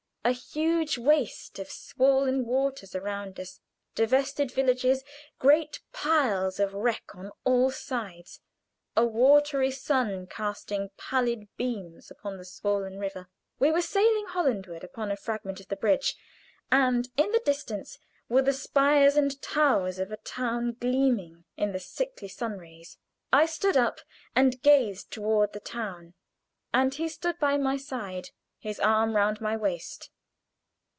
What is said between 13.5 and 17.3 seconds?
We were sailing Hollandward upon a fragment of the bridge, and